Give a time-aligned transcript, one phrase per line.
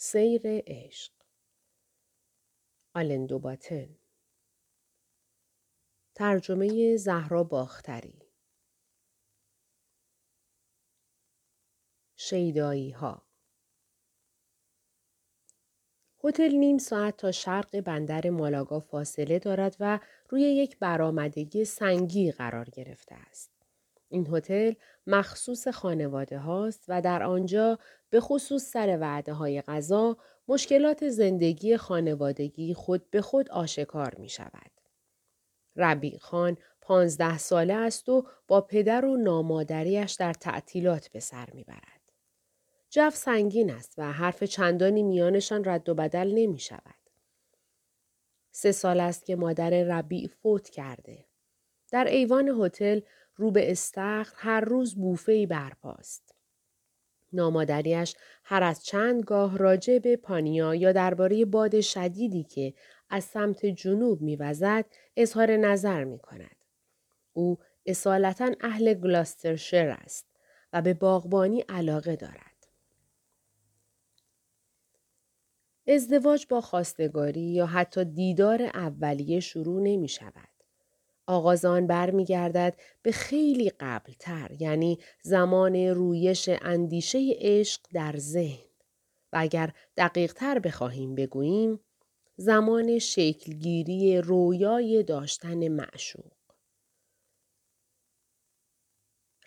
[0.00, 1.12] سیر عشق.
[2.94, 3.98] آلندو باتن.
[6.14, 8.22] ترجمه زهرا باختری.
[12.16, 13.26] شیدایی ها
[16.24, 22.70] هتل نیم ساعت تا شرق بندر مالاگا فاصله دارد و روی یک برآمدگی سنگی قرار
[22.70, 23.58] گرفته است.
[24.08, 24.72] این هتل
[25.06, 27.78] مخصوص خانواده هاست و در آنجا
[28.10, 30.16] به خصوص سر وعده های غذا
[30.48, 34.70] مشکلات زندگی خانوادگی خود به خود آشکار می شود.
[35.76, 41.64] ربیع خان پانزده ساله است و با پدر و نامادریش در تعطیلات به سر می
[41.64, 41.98] برد.
[42.90, 46.94] جو سنگین است و حرف چندانی میانشان رد و بدل نمی شود.
[48.50, 51.24] سه سال است که مادر ربیع فوت کرده.
[51.90, 53.00] در ایوان هتل
[53.36, 56.27] رو به استخر هر روز بوفهی برپاست.
[57.32, 58.14] نامادریش
[58.44, 62.74] هر از چند گاه راجع به پانیا یا درباره باد شدیدی که
[63.10, 64.84] از سمت جنوب میوزد
[65.16, 66.56] اظهار نظر می کند.
[67.32, 70.26] او اصالتا اهل گلاسترشر است
[70.72, 72.48] و به باغبانی علاقه دارد.
[75.88, 80.57] ازدواج با خواستگاری یا حتی دیدار اولیه شروع نمی شود.
[81.28, 88.68] آغاز آن برمیگردد به خیلی قبلتر یعنی زمان رویش اندیشه عشق در ذهن
[89.32, 91.80] و اگر دقیق تر بخواهیم بگوییم
[92.36, 96.32] زمان شکلگیری رویای داشتن معشوق.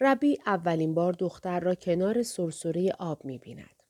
[0.02, 3.84] ربی اولین بار دختر را کنار سرسره آب می بیند.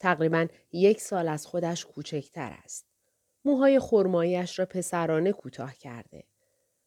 [0.00, 2.86] تقریبا یک سال از خودش کوچکتر است.
[3.44, 6.24] موهای خرمایش را پسرانه کوتاه کرده.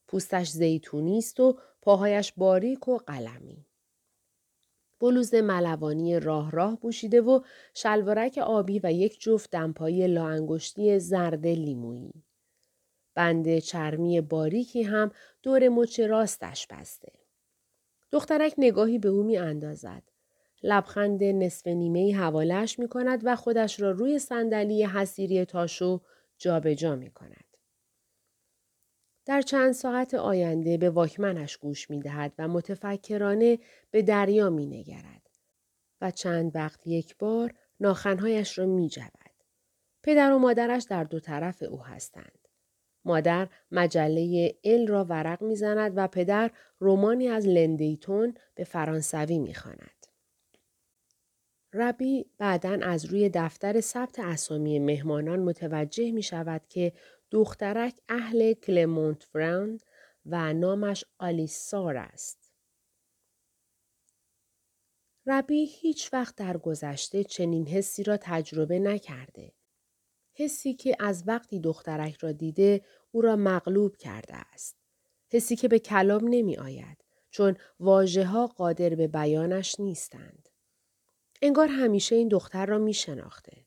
[0.08, 3.66] پوستش زیتونی است و پاهایش باریک و قلمی.
[5.00, 7.42] بلوز ملوانی راه راه پوشیده و
[7.74, 12.24] شلوارک آبی و یک جفت دمپایی لاانگشتی زرد لیمویی.
[13.16, 15.12] بند چرمی باریکی هم
[15.44, 17.12] دور مچ راستش بسته.
[18.12, 20.04] دخترک نگاهی به او می اندازد.
[20.64, 26.02] لبخند نصف نیمه حوالش می کند و خودش را روی صندلی حسیری تاشو
[26.38, 27.47] جابجا جا می کند.
[29.28, 33.60] در چند ساعت آینده به واکمنش گوش می دهد و متفکرانه
[33.92, 35.30] به دریا می نگرد
[36.02, 39.04] و چند وقت یک بار ناخنهایش را می جود.
[40.04, 42.48] پدر و مادرش در دو طرف او هستند.
[43.06, 50.08] مادر مجله ال را ورق می‌زند و پدر رومانی از لندیتون به فرانسوی می‌خواند.
[51.74, 56.94] ربی بعدا از روی دفتر ثبت اسامی مهمانان متوجه می شود که
[57.32, 59.84] دخترک اهل کلمونت فراند
[60.26, 62.52] و نامش آلیسار است.
[65.26, 69.54] ربی هیچ وقت در گذشته چنین حسی را تجربه نکرده.
[70.34, 74.78] حسی که از وقتی دخترک را دیده او را مغلوب کرده است.
[75.30, 80.50] حسی که به کلام نمی آید چون واجه ها قادر به بیانش نیستند.
[81.42, 83.67] انگار همیشه این دختر را می شناخته.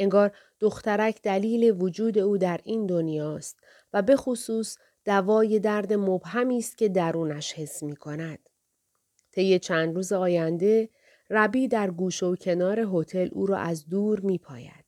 [0.00, 3.60] انگار دخترک دلیل وجود او در این دنیاست
[3.92, 8.48] و به خصوص دوای درد مبهمی است که درونش حس می کند.
[9.32, 10.88] طی چند روز آینده
[11.30, 14.84] ربی در گوش و کنار هتل او را از دور می پاید.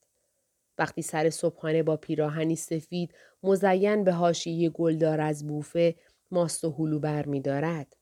[0.78, 5.94] وقتی سر صبحانه با پیراهنی سفید مزین به حاشیه گلدار از بوفه
[6.30, 7.96] ماست و هلو بر می دارد.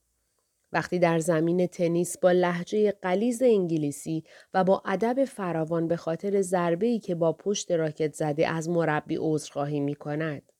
[0.72, 6.98] وقتی در زمین تنیس با لحجه قلیز انگلیسی و با ادب فراوان به خاطر ضربه‌ای
[6.98, 10.53] که با پشت راکت زده از مربی عذرخواهی می کند.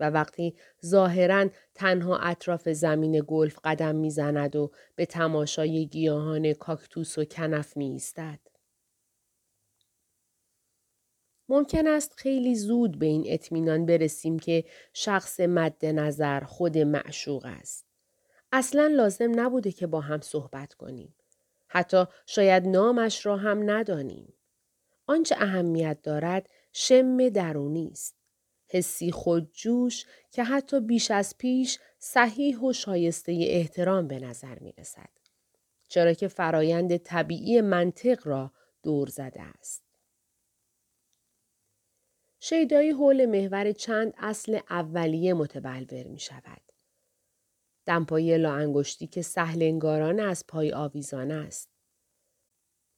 [0.00, 7.24] و وقتی ظاهرا تنها اطراف زمین گلف قدم می‌زند و به تماشای گیاهان کاکتوس و
[7.24, 8.40] کنف می ایستد.
[11.48, 17.93] ممکن است خیلی زود به این اطمینان برسیم که شخص مد نظر خود معشوق است.
[18.56, 21.14] اصلا لازم نبوده که با هم صحبت کنیم.
[21.68, 24.32] حتی شاید نامش را هم ندانیم.
[25.06, 28.16] آنچه اهمیت دارد شم درونی است.
[28.66, 35.10] حسی خودجوش که حتی بیش از پیش صحیح و شایسته احترام به نظر می رسد.
[35.88, 38.52] چرا که فرایند طبیعی منطق را
[38.82, 39.82] دور زده است.
[42.40, 46.73] شیدایی حول محور چند اصل اولیه متبلور می شود.
[47.86, 51.68] دمپایی لاانگشتی که سهلنگاران از پای آویزان است.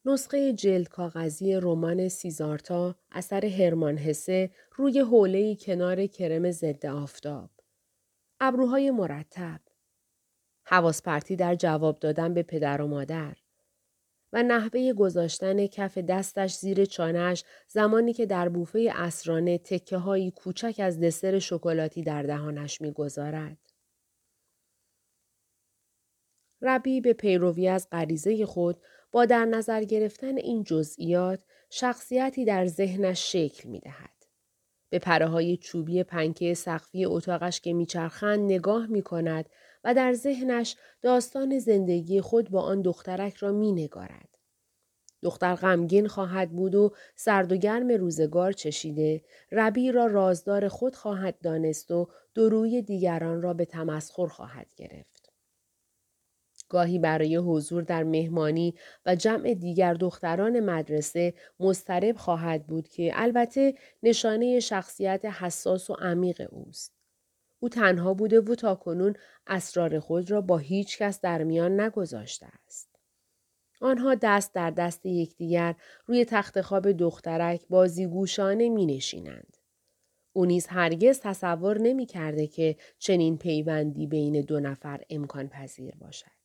[0.05, 7.51] نسخه جلد کاغذی رمان سیزارتا اثر هرمان هسه روی حوله کنار کرم ضد آفتاب.
[8.41, 9.61] ابروهای مرتب.
[10.65, 13.37] حواس پرتی در جواب دادن به پدر و مادر.
[14.33, 20.75] و نحوه گذاشتن کف دستش زیر چانهش زمانی که در بوفه اسرانه تکه هایی کوچک
[20.79, 23.59] از دسر شکلاتی در دهانش می‌گذارد.
[26.67, 28.81] ربی به پیروی از غریزه خود
[29.13, 31.41] با در نظر گرفتن این جزئیات
[31.71, 34.17] شخصیتی در ذهنش شکل می دهد.
[34.91, 39.49] به پره های چوبی پنکه سقفی اتاقش که میچرخند نگاه می کند
[39.85, 44.29] و در ذهنش داستان زندگی خود با آن دخترک را می نگارد.
[45.23, 51.41] دختر غمگین خواهد بود و سرد و گرم روزگار چشیده ربی را رازدار خود خواهد
[51.43, 55.16] دانست و دروی دیگران را به تمسخر خواهد گرفت.
[56.69, 58.75] گاهی برای حضور در مهمانی
[59.07, 66.49] و جمع دیگر دختران مدرسه مضطرب خواهد بود که البته نشانه شخصیت حساس و عمیق
[66.51, 66.97] اوست.
[67.61, 69.15] او تنها بوده و تاکنون
[69.47, 72.97] اسرار خود را با هیچ کس در میان نگذاشته است.
[73.81, 75.75] آنها دست در دست یکدیگر
[76.07, 79.57] روی تخت خواب دخترک بازیگوشانه می نشینند.
[80.33, 86.36] او نیز هرگز تصور نمی کرده که چنین پیوندی بین دو نفر امکان پذیر باشد.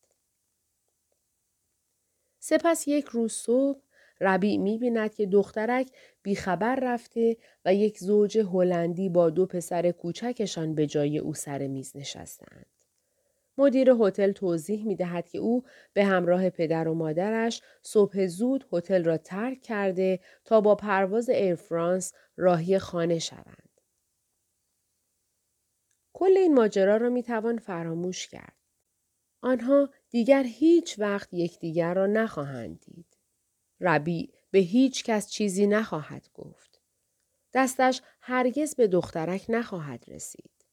[2.43, 3.79] سپس یک روز صبح
[4.21, 5.91] ربیع می بیند که دخترک
[6.23, 11.91] بیخبر رفته و یک زوج هلندی با دو پسر کوچکشان به جای او سر میز
[11.95, 12.65] نشستند.
[13.57, 19.03] مدیر هتل توضیح می دهد که او به همراه پدر و مادرش صبح زود هتل
[19.03, 23.69] را ترک کرده تا با پرواز فرانس راهی خانه شوند.
[26.13, 28.55] کل این ماجرا را می توان فراموش کرد.
[29.41, 33.17] آنها دیگر هیچ وقت یکدیگر را نخواهند دید.
[33.81, 36.81] ربی به هیچ کس چیزی نخواهد گفت.
[37.53, 40.65] دستش هرگز به دخترک نخواهد رسید.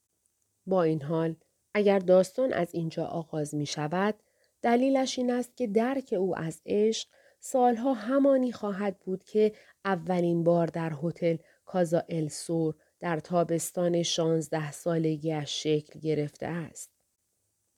[0.65, 1.35] با این حال
[1.73, 4.15] اگر داستان از اینجا آغاز می شود
[4.61, 7.09] دلیلش این است که درک او از عشق
[7.39, 9.53] سالها همانی خواهد بود که
[9.85, 16.98] اولین بار در هتل کازا السور در تابستان شانزده سالگیش شکل گرفته است.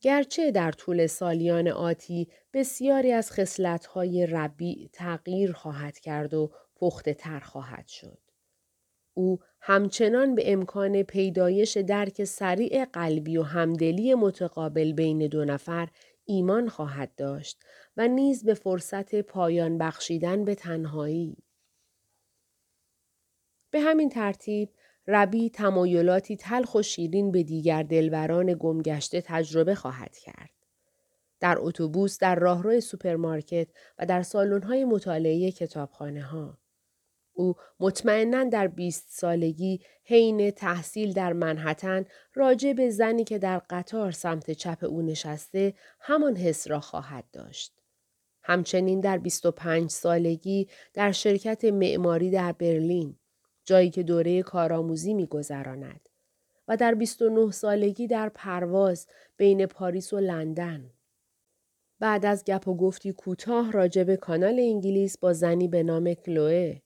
[0.02, 7.40] گرچه در طول سالیان آتی بسیاری از خصلت‌های ربی تغییر خواهد کرد و پخته تر
[7.40, 8.20] خواهد شد.
[9.14, 15.90] او همچنان به امکان پیدایش درک سریع قلبی و همدلی متقابل بین دو نفر
[16.26, 17.64] ایمان خواهد داشت
[17.98, 21.38] و نیز به فرصت پایان بخشیدن به تنهایی.
[23.72, 24.70] به همین ترتیب
[25.08, 30.50] ربی تمایلاتی تلخ و شیرین به دیگر دلبران گمگشته تجربه خواهد کرد.
[31.40, 33.68] در اتوبوس، در راهرو سوپرمارکت
[34.00, 36.58] و در سالن‌های مطالعه کتابخانه ها.
[37.34, 44.12] او مطمئنا در بیست سالگی حین تحصیل در منهتن راجع به زنی که در قطار
[44.12, 47.82] سمت چپ او نشسته همان حس را خواهد داشت.
[48.44, 53.18] همچنین در 25 سالگی در شرکت معماری در برلین
[53.72, 56.10] جایی که دوره کارآموزی میگذراند
[56.68, 59.08] و در 29 سالگی در پرواز
[59.38, 60.94] بین پاریس و لندن
[62.00, 66.80] بعد از گپ و گفتی کوتاه راجع کانال انگلیس با زنی به نام کلوه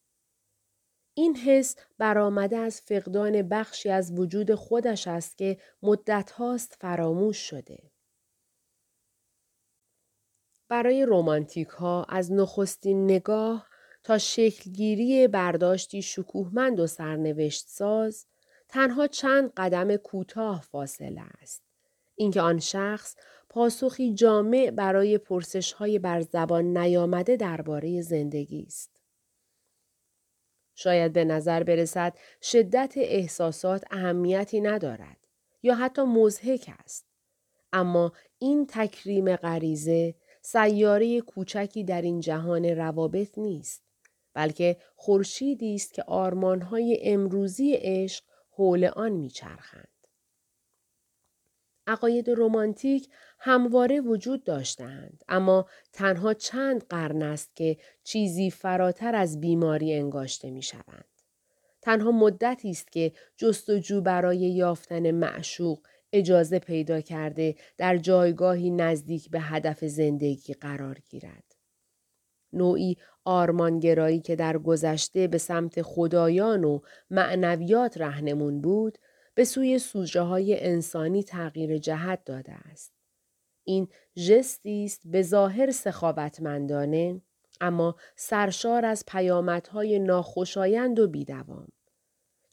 [1.14, 7.92] این حس برآمده از فقدان بخشی از وجود خودش است که مدت هاست فراموش شده.
[10.70, 13.75] برای رومانتیک ها از نخستین نگاه
[14.06, 18.26] تا شکلگیری برداشتی شکوهمند و سرنوشت ساز
[18.70, 21.64] تنها چند قدم کوتاه فاصله است.
[22.16, 23.16] اینکه آن شخص
[23.50, 28.92] پاسخی جامع برای پرسش های بر زبان نیامده درباره زندگی است.
[30.76, 35.18] شاید به نظر برسد شدت احساسات اهمیتی ندارد
[35.64, 37.06] یا حتی مزهک است.
[37.74, 43.85] اما این تکریم غریزه سیاره کوچکی در این جهان روابط نیست.
[44.36, 49.88] بلکه خورشیدی است که آرمانهای امروزی عشق حول آن میچرخند.
[51.88, 59.94] عقاید رومانتیک همواره وجود داشتند اما تنها چند قرن است که چیزی فراتر از بیماری
[59.94, 61.06] انگاشته می شوند.
[61.82, 65.80] تنها مدتی است که جستجو برای یافتن معشوق
[66.14, 71.55] اجازه پیدا کرده در جایگاهی نزدیک به هدف زندگی قرار گیرد.
[72.54, 78.98] نوعی آرمانگرایی که در گذشته به سمت خدایان و معنویات رهنمون بود
[79.36, 82.94] به سوی سوژه های انسانی تغییر جهت داده است.
[83.64, 83.88] این
[84.28, 87.22] جستی است به ظاهر سخاوتمندانه
[87.62, 91.68] اما سرشار از پیامدهای ناخوشایند و بیدوام.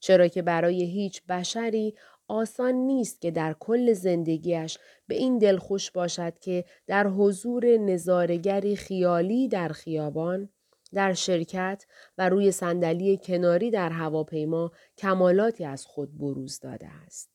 [0.01, 1.95] چرا که برای هیچ بشری
[2.33, 9.49] آسان نیست که در کل زندگیش به این دلخوش باشد که در حضور نظارگری خیالی
[9.49, 10.49] در خیابان
[10.95, 11.87] در شرکت
[12.19, 17.31] و روی صندلی کناری در هواپیما کمالاتی از خود بروز داده است.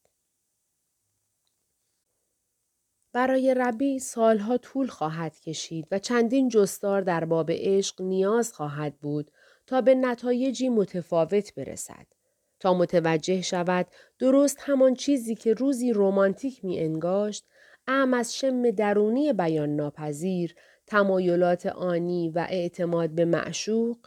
[3.14, 9.32] برای ربی سالها طول خواهد کشید و چندین جستار در باب عشق نیاز خواهد بود
[9.68, 12.17] تا به نتایجی متفاوت برسد.
[12.60, 13.88] تا متوجه شود
[14.20, 17.46] درست همان چیزی که روزی رومانتیک می انگاشت
[17.88, 20.56] ام از شم درونی بیان ناپذیر
[20.88, 23.98] تمایلات آنی و اعتماد به معشوق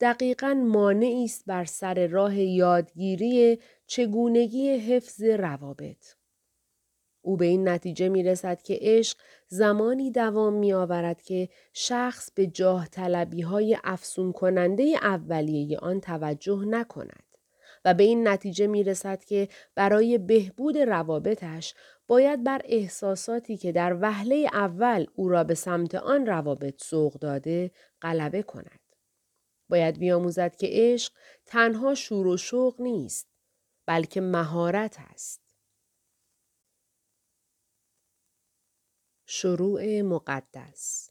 [0.00, 6.06] دقیقا مانعی است بر سر راه یادگیری چگونگی حفظ روابط.
[7.22, 9.18] او به این نتیجه می رسد که عشق
[9.48, 16.64] زمانی دوام می آورد که شخص به جاه طلبی های افسون کننده اولیه آن توجه
[16.66, 17.33] نکند.
[17.84, 21.74] و به این نتیجه می رسد که برای بهبود روابطش
[22.06, 27.70] باید بر احساساتی که در وهله اول او را به سمت آن روابط سوق داده
[28.02, 28.80] غلبه کند.
[29.68, 31.12] باید بیاموزد که عشق
[31.46, 33.28] تنها شور و شوق نیست
[33.86, 35.40] بلکه مهارت است.
[39.26, 41.10] شروع مقدس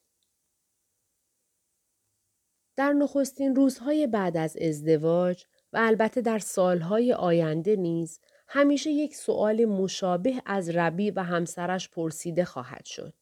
[2.75, 9.65] در نخستین روزهای بعد از ازدواج و البته در سالهای آینده نیز همیشه یک سؤال
[9.65, 13.13] مشابه از ربی و همسرش پرسیده خواهد شد.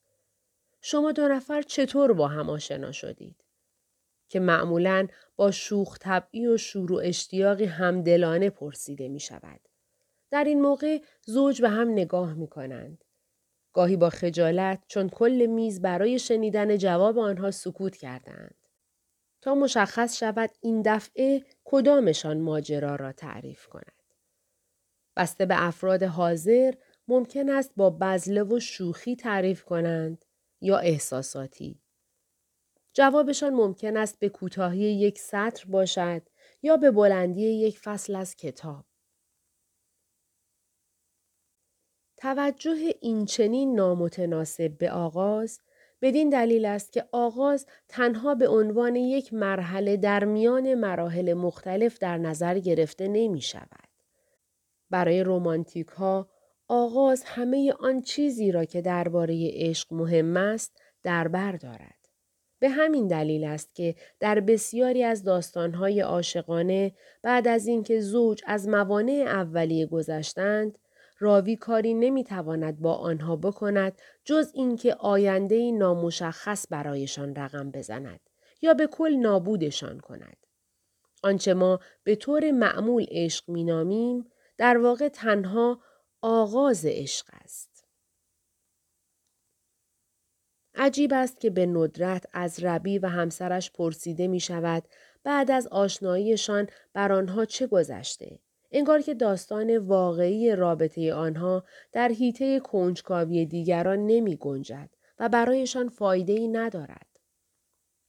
[0.81, 3.43] شما دو نفر چطور با هم آشنا شدید؟
[4.29, 9.59] که معمولا با شوخ طبعی و شور و اشتیاقی همدلانه پرسیده می شود.
[10.31, 13.03] در این موقع زوج به هم نگاه می کنند.
[13.73, 18.60] گاهی با خجالت چون کل میز برای شنیدن جواب آنها سکوت کردند.
[19.41, 24.03] تا مشخص شود این دفعه کدامشان ماجرا را تعریف کند.
[25.15, 26.73] بسته به افراد حاضر
[27.07, 30.25] ممکن است با بزله و شوخی تعریف کنند
[30.61, 31.81] یا احساساتی.
[32.93, 36.21] جوابشان ممکن است به کوتاهی یک سطر باشد
[36.61, 38.85] یا به بلندی یک فصل از کتاب.
[42.17, 45.59] توجه این چنین نامتناسب به آغاز
[46.01, 52.17] بدین دلیل است که آغاز تنها به عنوان یک مرحله در میان مراحل مختلف در
[52.17, 53.87] نظر گرفته نمی شود.
[54.89, 56.29] برای رومانتیک ها
[56.67, 62.01] آغاز همه آن چیزی را که درباره عشق مهم است در بر دارد.
[62.59, 66.91] به همین دلیل است که در بسیاری از داستانهای عاشقانه
[67.21, 70.77] بعد از اینکه زوج از موانع اولیه گذشتند
[71.21, 78.19] راوی کاری نمی‌تواند با آنها بکند جز اینکه آینده نامشخص برایشان رقم بزند
[78.61, 80.37] یا به کل نابودشان کند.
[81.23, 85.81] آنچه ما به طور معمول عشق مینامیم در واقع تنها
[86.21, 87.85] آغاز عشق است.
[90.75, 94.83] عجیب است که به ندرت از ربی و همسرش پرسیده می شود
[95.23, 98.39] بعد از آشناییشان بر آنها چه گذشته
[98.71, 106.33] انگار که داستان واقعی رابطه آنها در حیطه کنجکاوی دیگران نمی گنجد و برایشان فایده
[106.33, 107.07] ای ندارد.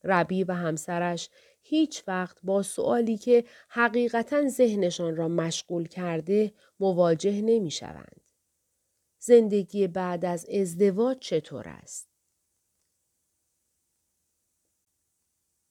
[0.04, 1.30] ربی و همسرش
[1.62, 8.20] هیچ وقت با سوالی که حقیقتا ذهنشان را مشغول کرده مواجه نمی شوند.
[9.18, 12.08] زندگی بعد از ازدواج چطور است؟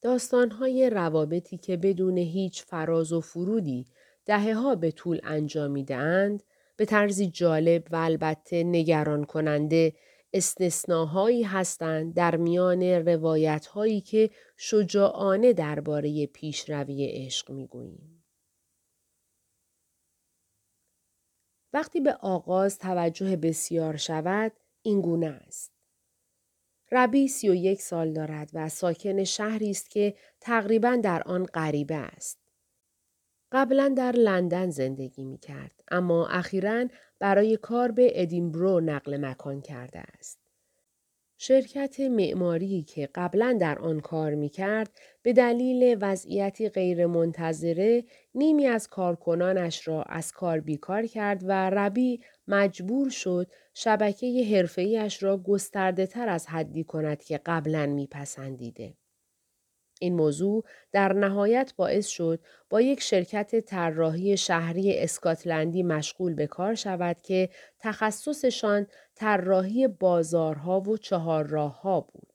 [0.02, 3.88] داستانهای روابطی که بدون هیچ فراز و فرودی
[4.26, 6.44] دهه ها به طول انجامیدهاند
[6.76, 9.94] به طرزی جالب و البته نگران کننده
[10.34, 18.24] استثناهایی هستند در میان روایت هایی که شجاعانه درباره پیشروی عشق می‌گوییم.
[21.74, 24.52] وقتی به آغاز توجه بسیار شود
[24.82, 25.72] این گونه است.
[26.92, 31.96] ربی سی و یک سال دارد و ساکن شهری است که تقریبا در آن غریبه
[31.96, 32.40] است.
[33.52, 36.88] قبلا در لندن زندگی می کرد اما اخیرا
[37.20, 40.42] برای کار به ادینبرو نقل مکان کرده است.
[41.44, 44.90] شرکت معماری که قبلا در آن کار می کرد
[45.22, 48.04] به دلیل وضعیتی غیرمنتظره
[48.36, 55.38] نیمی از کارکنانش را از کار بیکار کرد و ربی مجبور شد شبکه حرفه‌ایش را
[55.38, 58.94] گسترده تر از حدی کند که قبلا میپسندیده.
[60.02, 62.40] این موضوع در نهایت باعث شد
[62.70, 70.98] با یک شرکت طراحی شهری اسکاتلندی مشغول به کار شود که تخصصشان طراحی بازارها و
[70.98, 72.34] چهارراهها بود.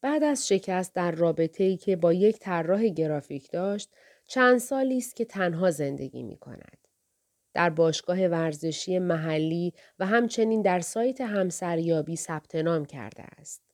[0.00, 3.90] بعد از شکست در رابطه ای که با یک طراح گرافیک داشت،
[4.26, 6.88] چند سالی است که تنها زندگی می کند.
[7.54, 13.71] در باشگاه ورزشی محلی و همچنین در سایت همسریابی ثبت نام کرده است.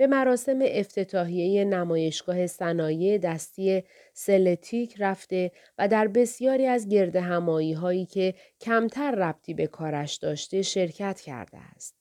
[0.00, 8.06] به مراسم افتتاحیه نمایشگاه صنایع دستی سلتیک رفته و در بسیاری از گرد همایی هایی
[8.06, 11.94] که کمتر ربطی به کارش داشته شرکت کرده است.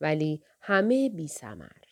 [0.00, 1.82] ولی همه بی سمر.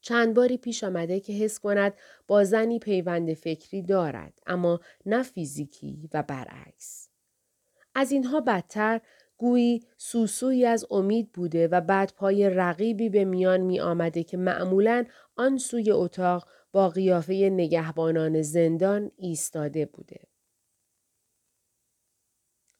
[0.00, 1.94] چند باری پیش آمده که حس کند
[2.26, 7.08] با زنی پیوند فکری دارد اما نه فیزیکی و برعکس.
[7.94, 9.00] از اینها بدتر
[9.42, 15.04] گویی سوسوی از امید بوده و بعد پای رقیبی به میان می آمده که معمولا
[15.36, 20.20] آن سوی اتاق با قیافه نگهبانان زندان ایستاده بوده.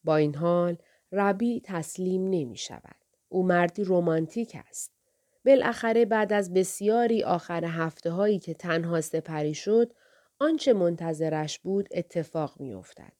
[0.03, 0.77] با این حال
[1.11, 2.95] ربی تسلیم نمی شود.
[3.29, 4.93] او مردی رومانتیک است.
[5.45, 9.93] بالاخره بعد از بسیاری آخر هفته هایی که تنها سپری شد
[10.39, 13.13] آنچه منتظرش بود اتفاق می افتد.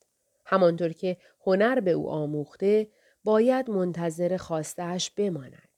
[0.45, 2.87] همانطور که هنر به او آموخته
[3.23, 5.73] باید منتظر خواستهش بماند.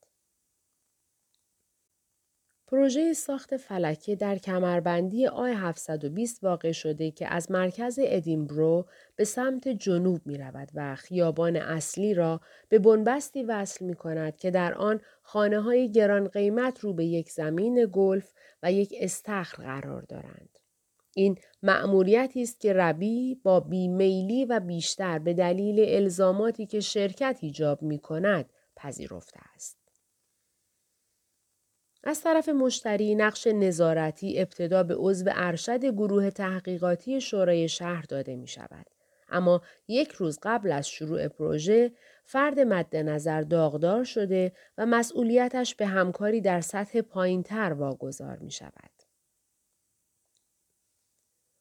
[2.68, 8.86] پروژه ساخت فلکه در کمربندی آی 720 واقع شده که از مرکز ادینبرو
[9.16, 14.50] به سمت جنوب می رود و خیابان اصلی را به بنبستی وصل می کند که
[14.50, 20.02] در آن خانه های گران قیمت رو به یک زمین گلف و یک استخر قرار
[20.02, 20.55] دارند.
[21.18, 27.82] این مأموریتی است که ربی با بیمیلی و بیشتر به دلیل الزاماتی که شرکت ایجاب
[27.82, 29.78] می کند پذیرفته است.
[32.04, 38.48] از طرف مشتری نقش نظارتی ابتدا به عضو ارشد گروه تحقیقاتی شورای شهر داده می
[38.48, 38.86] شود.
[39.28, 41.92] اما یک روز قبل از شروع پروژه
[42.24, 49.05] فرد مد نظر داغدار شده و مسئولیتش به همکاری در سطح پایینتر واگذار می شود.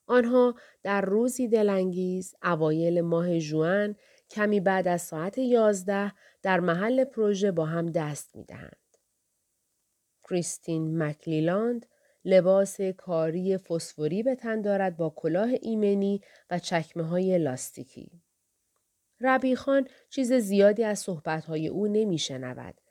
[0.07, 3.95] آنها در روزی دلانگیز اوایل ماه جوان
[4.29, 8.77] کمی بعد از ساعت یازده در محل پروژه با هم دست می دهند.
[10.29, 11.85] کریستین مکلیلاند
[12.25, 18.11] لباس کاری فسفوری به تن دارد با کلاه ایمنی و چکمه های لاستیکی.
[19.21, 22.81] ربی خان چیز زیادی از صحبتهای او نمی شنود.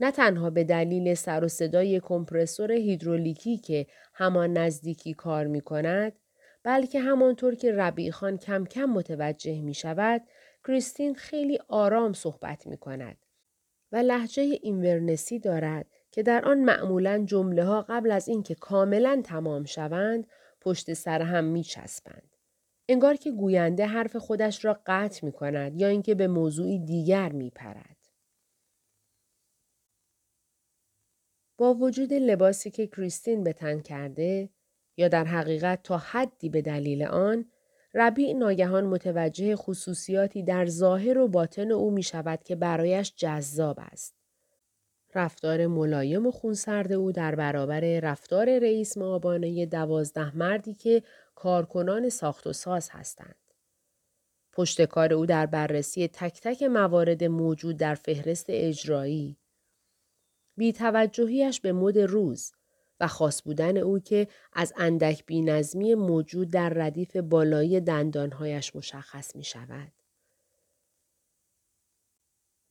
[0.00, 6.12] نه تنها به دلیل سر و صدای کمپرسور هیدرولیکی که همان نزدیکی کار می کند
[6.64, 10.22] بلکه همانطور که ربیع خان کم کم متوجه می شود
[10.64, 13.16] کریستین خیلی آرام صحبت می کند
[13.92, 19.64] و لحجه اینورنسی دارد که در آن معمولا جمله ها قبل از اینکه کاملا تمام
[19.64, 20.26] شوند
[20.60, 22.36] پشت سر هم می چسبند.
[22.88, 27.50] انگار که گوینده حرف خودش را قطع می کند یا اینکه به موضوعی دیگر می
[27.50, 27.96] پرد.
[31.58, 34.48] با وجود لباسی که کریستین به تن کرده
[34.96, 37.44] یا در حقیقت تا حدی به دلیل آن
[37.94, 44.14] ربیع ناگهان متوجه خصوصیاتی در ظاهر و باطن او می شود که برایش جذاب است.
[45.14, 51.02] رفتار ملایم و خونسرد او در برابر رفتار رئیس معابانه دوازده مردی که
[51.34, 53.36] کارکنان ساخت و ساز هستند.
[54.52, 59.36] پشتکار او در بررسی تک تک موارد موجود در فهرست اجرایی.
[60.56, 62.52] بیتوجهیش به مد روز
[63.02, 69.44] و خاص بودن او که از اندک بینظمی موجود در ردیف بالایی دندانهایش مشخص می
[69.44, 69.92] شود.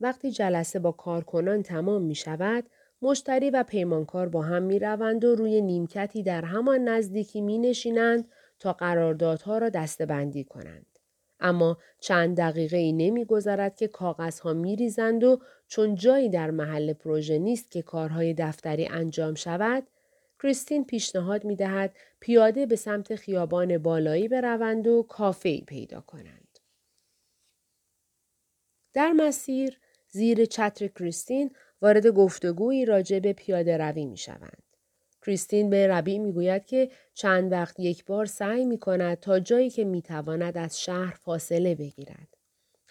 [0.01, 2.63] وقتی جلسه با کارکنان تمام می شود،
[3.01, 8.27] مشتری و پیمانکار با هم می روند و روی نیمکتی در همان نزدیکی می نشینند
[8.59, 10.85] تا قراردادها را دستبندی کنند.
[11.39, 16.93] اما چند دقیقه ای نمی گذرد که کاغذها می ریزند و چون جایی در محل
[16.93, 19.87] پروژه نیست که کارهای دفتری انجام شود،
[20.43, 26.59] کریستین پیشنهاد می دهد پیاده به سمت خیابان بالایی بروند و کافه پیدا کنند.
[28.93, 31.51] در مسیر زیر چتر کریستین
[31.81, 34.63] وارد گفتگویی راجع به پیاده روی می شوند.
[35.25, 39.69] کریستین به ربی می گوید که چند وقت یک بار سعی می کند تا جایی
[39.69, 42.40] که می تواند از شهر فاصله بگیرد.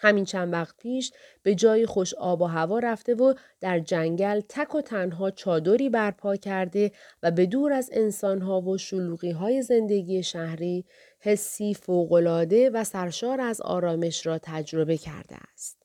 [0.03, 1.11] همین چند وقت پیش
[1.43, 6.35] به جای خوش آب و هوا رفته و در جنگل تک و تنها چادری برپا
[6.35, 6.91] کرده
[7.23, 10.85] و به دور از انسانها و شلوغی های زندگی شهری
[11.19, 15.81] حسی فوقالعاده و سرشار از آرامش را تجربه کرده است.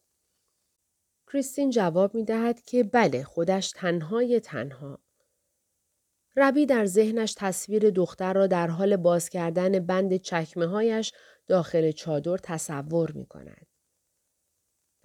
[1.33, 4.99] کریستین جواب می دهد که بله خودش تنهای تنها.
[6.37, 11.13] ربی در ذهنش تصویر دختر را در حال باز کردن بند چکمه هایش
[11.47, 13.67] داخل چادر تصور می کند.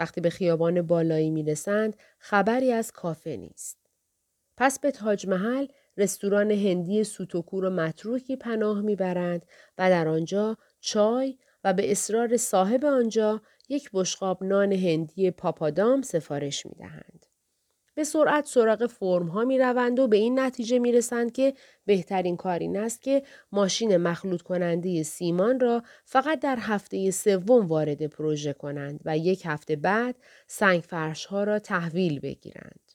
[0.02, 3.78] وقتی به خیابان بالایی می رسند خبری از کافه نیست.
[4.58, 9.46] پس به تاج محل رستوران هندی سوتوکور و متروکی پناه می‌برند
[9.78, 16.66] و در آنجا چای و به اصرار صاحب آنجا یک بشقاب نان هندی پاپادام سفارش
[16.66, 17.26] می دهند.
[18.02, 21.54] به سرعت سراغ فرم ها می روند و به این نتیجه می رسند که
[21.86, 28.08] بهترین کار این است که ماشین مخلوط کننده سیمان را فقط در هفته سوم وارد
[28.08, 30.16] پروژه کنند و یک هفته بعد
[30.48, 32.91] سنگ فرش ها را تحویل بگیرند.